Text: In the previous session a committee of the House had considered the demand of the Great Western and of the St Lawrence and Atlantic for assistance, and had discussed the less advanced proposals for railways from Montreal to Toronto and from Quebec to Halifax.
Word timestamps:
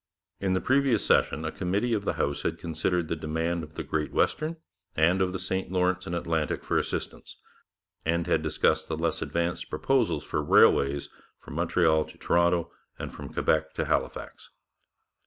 In 0.39 0.53
the 0.53 0.61
previous 0.61 1.05
session 1.05 1.45
a 1.45 1.51
committee 1.51 1.93
of 1.93 2.05
the 2.05 2.13
House 2.15 2.41
had 2.41 2.57
considered 2.57 3.07
the 3.07 3.15
demand 3.15 3.61
of 3.61 3.75
the 3.75 3.83
Great 3.83 4.11
Western 4.11 4.57
and 4.95 5.21
of 5.21 5.31
the 5.31 5.37
St 5.37 5.71
Lawrence 5.71 6.07
and 6.07 6.15
Atlantic 6.15 6.63
for 6.63 6.79
assistance, 6.79 7.37
and 8.03 8.25
had 8.25 8.41
discussed 8.41 8.87
the 8.87 8.97
less 8.97 9.21
advanced 9.21 9.69
proposals 9.69 10.23
for 10.23 10.41
railways 10.43 11.09
from 11.39 11.53
Montreal 11.53 12.05
to 12.05 12.17
Toronto 12.17 12.71
and 12.97 13.13
from 13.13 13.31
Quebec 13.31 13.75
to 13.75 13.85
Halifax. 13.85 14.49